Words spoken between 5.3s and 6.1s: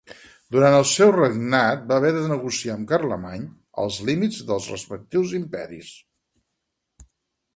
imperis.